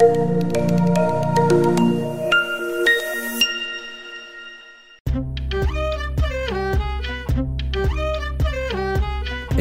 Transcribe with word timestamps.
En 0.00 0.08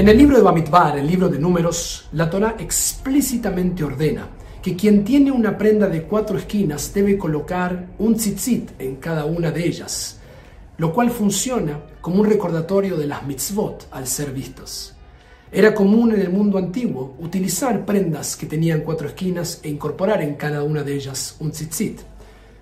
el 0.08 0.18
libro 0.18 0.38
de 0.38 0.44
Bamidbar, 0.44 0.98
el 0.98 1.08
libro 1.08 1.28
de 1.28 1.38
números, 1.40 2.08
la 2.14 2.30
Torah 2.30 2.56
explícitamente 2.58 3.84
ordena 3.84 4.30
que 4.62 4.78
quien 4.78 5.04
tiene 5.04 5.30
una 5.30 5.58
prenda 5.58 5.90
de 5.90 6.04
cuatro 6.04 6.38
esquinas 6.38 6.94
debe 6.94 7.18
colocar 7.18 7.88
un 7.98 8.16
tzitzit 8.16 8.80
en 8.80 8.96
cada 8.96 9.26
una 9.26 9.52
de 9.52 9.68
ellas, 9.68 10.22
lo 10.78 10.94
cual 10.94 11.12
funciona 11.12 11.82
como 12.00 12.22
un 12.22 12.28
recordatorio 12.28 12.96
de 12.96 13.08
las 13.08 13.28
mitzvot 13.28 13.90
al 13.92 14.08
ser 14.08 14.32
vistos. 14.32 14.96
Era 15.52 15.74
común 15.74 16.14
en 16.14 16.22
el 16.22 16.30
mundo 16.30 16.60
antiguo 16.60 17.16
utilizar 17.20 17.84
prendas 17.84 18.38
que 18.38 18.46
tenían 18.46 18.82
cuatro 18.82 19.08
esquinas 19.08 19.60
e 19.64 19.70
incorporar 19.70 20.22
en 20.22 20.36
cada 20.36 20.62
una 20.62 20.84
de 20.84 20.94
ellas 20.94 21.38
un 21.40 21.52
tzitzit. 21.52 22.02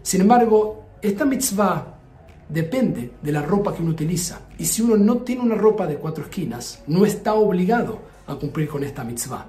Sin 0.01 0.21
embargo, 0.21 0.85
esta 1.01 1.25
mitzvah 1.25 1.99
depende 2.47 3.11
de 3.21 3.31
la 3.33 3.41
ropa 3.41 3.75
que 3.75 3.81
uno 3.81 3.91
utiliza. 3.91 4.39
Y 4.57 4.63
si 4.63 4.81
uno 4.81 4.95
no 4.95 5.17
tiene 5.17 5.41
una 5.41 5.55
ropa 5.55 5.85
de 5.85 5.97
cuatro 5.97 6.23
esquinas, 6.23 6.81
no 6.87 7.05
está 7.05 7.33
obligado 7.33 7.99
a 8.25 8.35
cumplir 8.35 8.69
con 8.69 8.85
esta 8.85 9.03
mitzvah. 9.03 9.45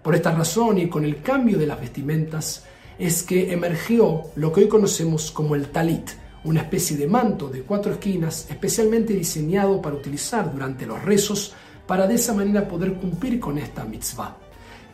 Por 0.00 0.14
esta 0.14 0.30
razón 0.30 0.78
y 0.78 0.88
con 0.88 1.04
el 1.04 1.22
cambio 1.22 1.58
de 1.58 1.66
las 1.66 1.80
vestimentas, 1.80 2.64
es 3.00 3.24
que 3.24 3.52
emergió 3.52 4.22
lo 4.36 4.52
que 4.52 4.60
hoy 4.60 4.68
conocemos 4.68 5.32
como 5.32 5.56
el 5.56 5.70
talit, 5.70 6.10
una 6.44 6.60
especie 6.60 6.96
de 6.96 7.08
manto 7.08 7.48
de 7.48 7.62
cuatro 7.62 7.92
esquinas 7.92 8.46
especialmente 8.48 9.12
diseñado 9.12 9.82
para 9.82 9.96
utilizar 9.96 10.52
durante 10.52 10.86
los 10.86 11.02
rezos 11.02 11.52
para 11.86 12.06
de 12.06 12.14
esa 12.14 12.34
manera 12.34 12.66
poder 12.66 12.94
cumplir 12.94 13.38
con 13.38 13.58
esta 13.58 13.84
mitzvah. 13.84 14.36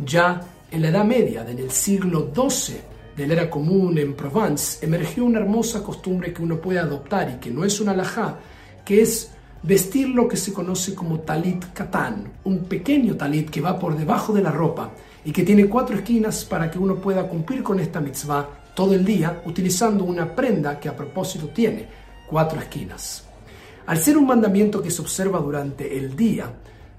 Ya 0.05 0.41
en 0.71 0.83
la 0.83 0.89
Edad 0.89 1.05
Media, 1.05 1.45
en 1.49 1.59
el 1.59 1.71
siglo 1.71 2.31
XII, 2.35 2.77
de 3.17 3.27
la 3.27 3.35
era 3.35 3.51
común 3.51 3.99
en 3.99 4.15
Provence, 4.15 4.85
emergió 4.85 5.25
una 5.25 5.41
hermosa 5.41 5.83
costumbre 5.83 6.33
que 6.33 6.43
uno 6.43 6.57
puede 6.57 6.79
adoptar 6.79 7.31
y 7.31 7.41
que 7.41 7.51
no 7.51 7.65
es 7.65 7.81
una 7.81 7.93
alajá, 7.93 8.39
que 8.85 9.03
es 9.03 9.31
vestir 9.63 10.09
lo 10.09 10.27
que 10.27 10.37
se 10.37 10.53
conoce 10.53 10.95
como 10.95 11.21
talit 11.21 11.73
katán, 11.73 12.33
un 12.45 12.65
pequeño 12.65 13.17
talit 13.17 13.51
que 13.51 13.61
va 13.61 13.79
por 13.79 13.97
debajo 13.97 14.33
de 14.33 14.43
la 14.43 14.51
ropa 14.51 14.91
y 15.25 15.31
que 15.31 15.45
tiene 15.45 15.67
cuatro 15.67 15.97
esquinas 15.97 16.45
para 16.45 16.71
que 16.71 16.79
uno 16.79 16.97
pueda 16.97 17.29
cumplir 17.29 17.63
con 17.63 17.79
esta 17.79 18.01
mitzvah 18.01 18.49
todo 18.75 18.95
el 18.95 19.05
día 19.05 19.43
utilizando 19.45 20.05
una 20.05 20.35
prenda 20.35 20.81
que 20.81 20.89
a 20.89 20.97
propósito 20.97 21.49
tiene 21.49 21.87
cuatro 22.27 22.59
esquinas. 22.59 23.25
Al 23.87 23.99
ser 23.99 24.17
un 24.17 24.27
mandamiento 24.27 24.83
que 24.83 24.91
se 24.91 25.03
observa 25.03 25.39
durante 25.39 25.97
el 25.99 26.17
día, 26.17 26.51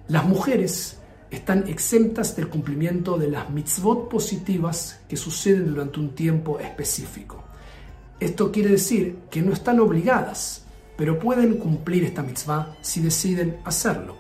las 0.08 0.26
mujeres 0.26 0.98
están 1.32 1.68
exentas 1.68 2.36
del 2.36 2.50
cumplimiento 2.50 3.18
de 3.18 3.30
las 3.30 3.50
mitzvot 3.50 4.09
positivas 4.09 5.00
que 5.08 5.16
suceden 5.16 5.68
durante 5.68 6.00
un 6.00 6.09
tiempo 6.09 6.59
específico. 6.59 7.44
Esto 8.20 8.52
quiere 8.52 8.70
decir 8.70 9.18
que 9.31 9.42
no 9.42 9.54
están 9.54 9.80
obligadas, 9.80 10.66
pero 10.98 11.20
pueden 11.20 11.56
cumplir 11.56 12.04
esta 12.04 12.22
mitzvah 12.22 12.76
si 12.81 13.02
deciden 13.02 13.58
hacerlo. 13.64 14.18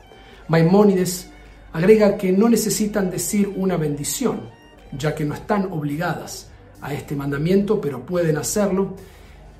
Maimónides 0.47 1.29
agrega 1.73 2.17
que 2.17 2.31
no 2.31 2.47
necesitan 2.47 3.11
decir 3.11 3.53
una 3.55 3.77
bendición, 3.77 4.49
ya 4.97 5.13
que 5.13 5.25
no 5.25 5.33
están 5.33 5.71
obligadas 5.71 6.49
a 6.81 6.93
este 6.93 7.15
mandamiento, 7.15 7.81
pero 7.81 8.05
pueden 8.05 8.37
hacerlo. 8.37 8.95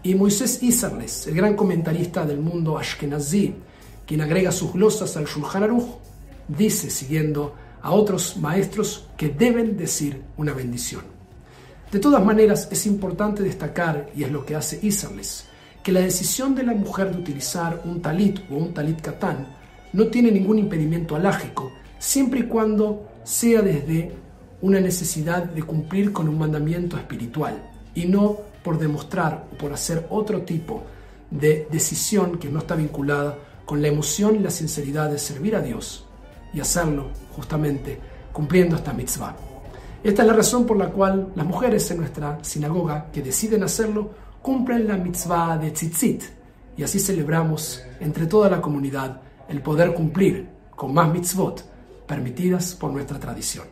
Y 0.03 0.16
Moisés 0.16 0.63
Isarles, 0.63 1.27
el 1.27 1.35
gran 1.35 1.55
comentarista 1.55 2.25
del 2.25 2.39
mundo 2.39 2.77
ashkenazí, 2.77 3.55
quien 4.05 4.21
agrega 4.21 4.51
sus 4.51 4.73
glosas 4.73 5.16
al 5.17 5.25
Shulchan 5.25 5.63
Aruch, 5.63 6.12
dice, 6.47 6.89
siguiendo 6.89 7.55
a 7.81 7.91
otros 7.91 8.38
maestros, 8.38 9.08
que 9.17 9.30
deben 9.30 9.77
decir 9.77 10.22
una 10.38 10.53
bendición. 10.53 11.03
De 11.91 12.00
todas 12.00 12.23
maneras, 12.23 12.69
es 12.72 12.85
importante 12.85 13.44
destacar, 13.44 14.09
y 14.16 14.23
es 14.23 14.31
lo 14.31 14.45
que 14.45 14.55
hace 14.55 14.80
Isarles, 14.81 15.45
que 15.83 15.91
la 15.91 16.00
decisión 16.00 16.55
de 16.55 16.63
la 16.63 16.73
mujer 16.73 17.11
de 17.11 17.19
utilizar 17.19 17.81
un 17.85 18.02
talit 18.02 18.39
o 18.50 18.55
un 18.55 18.73
talit 18.73 19.02
katán 19.02 19.47
no 19.91 20.07
tiene 20.07 20.31
ningún 20.31 20.59
impedimento 20.59 21.16
alágico, 21.16 21.72
siempre 22.00 22.41
y 22.41 22.44
cuando 22.44 23.09
sea 23.23 23.62
desde 23.62 24.12
una 24.62 24.79
necesidad 24.79 25.44
de 25.44 25.62
cumplir 25.62 26.13
con 26.13 26.29
un 26.29 26.40
mandamiento 26.40 26.97
espiritual 26.97 27.69
y 27.94 28.06
no 28.06 28.38
por 28.63 28.79
demostrar 28.79 29.46
o 29.51 29.57
por 29.57 29.73
hacer 29.73 30.07
otro 30.09 30.44
tipo 30.44 30.84
de 31.29 31.67
decisión 31.69 32.40
que 32.40 32.50
no 32.50 32.59
está 32.59 32.75
vinculada 32.75 33.38
con 33.66 33.81
la 33.81 33.90
emoción 33.90 34.38
y 34.38 34.40
la 34.40 34.50
sinceridad 34.50 35.12
de 35.12 35.19
servir 35.19 35.56
a 35.56 35.62
Dios 35.62 36.06
y 36.53 36.59
hacerlo 36.59 37.09
justamente 37.36 38.00
cumpliendo 38.31 38.75
esta 38.75 38.94
mitzvah. 38.94 39.36
Esta 40.03 40.22
es 40.22 40.28
la 40.28 40.34
razón 40.34 40.66
por 40.66 40.78
la 40.78 40.90
cual 40.90 41.31
las 41.36 41.46
mujeres 41.46 41.90
en 41.91 42.00
nuestra 42.00 42.40
sinagoga 42.44 43.09
que 43.12 43.22
deciden 43.22 43.64
hacerlo 43.64 44.12
cumplen 44.41 44.88
la 44.88 44.97
mitzvah 44.97 45.58
de 45.58 45.72
tzitzit 45.72 46.24
y 46.75 46.84
así 46.84 47.00
celebramos 47.00 47.81
entre 48.00 48.25
toda 48.25 48.50
la 48.50 48.62
comunidad 48.62 49.22
el 49.47 49.62
poder 49.62 49.94
cumplir 49.94 50.50
con 50.75 50.94
más 50.94 51.12
mitzvot 51.12 51.64
permitidas 52.06 52.75
por 52.75 52.91
nuestra 52.91 53.20
tradición. 53.20 53.66